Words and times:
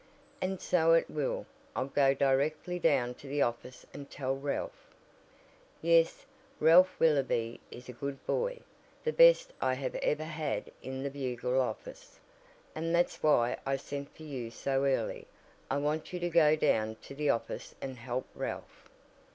"And 0.41 0.59
so 0.59 0.93
it 0.93 1.11
will. 1.11 1.45
I'll 1.75 1.85
go 1.85 2.15
directly 2.15 2.79
down 2.79 3.13
to 3.13 3.27
the 3.27 3.43
office 3.43 3.85
and 3.93 4.09
tell 4.09 4.35
Ralph." 4.35 4.87
"Yes, 5.79 6.25
Ralph 6.59 6.99
Willoby 6.99 7.59
is 7.69 7.87
a 7.87 7.93
good 7.93 8.25
boy 8.25 8.61
the 9.03 9.13
best 9.13 9.53
I 9.61 9.75
have 9.75 9.93
ever 9.93 10.23
had 10.23 10.71
in 10.81 11.03
the 11.03 11.11
Bugle 11.11 11.61
office. 11.61 12.19
And 12.73 12.95
that's 12.95 13.21
why 13.21 13.57
I 13.63 13.75
sent 13.75 14.17
for 14.17 14.23
you 14.23 14.49
so 14.49 14.85
early. 14.85 15.27
I 15.69 15.77
want 15.77 16.11
you 16.11 16.19
to 16.21 16.29
go 16.31 16.55
down 16.55 16.95
to 17.03 17.13
the 17.13 17.29
office 17.29 17.75
and 17.79 17.97
help 17.97 18.25
Ralph." 18.33 18.89